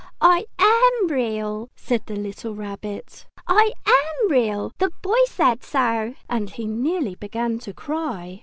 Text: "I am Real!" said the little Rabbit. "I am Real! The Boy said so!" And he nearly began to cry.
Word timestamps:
"I 0.19 0.47
am 0.57 1.09
Real!" 1.09 1.69
said 1.75 2.07
the 2.07 2.15
little 2.15 2.55
Rabbit. 2.55 3.27
"I 3.47 3.71
am 3.85 4.31
Real! 4.31 4.71
The 4.79 4.89
Boy 5.03 5.23
said 5.27 5.63
so!" 5.63 6.15
And 6.27 6.49
he 6.49 6.65
nearly 6.65 7.13
began 7.13 7.59
to 7.59 7.71
cry. 7.75 8.39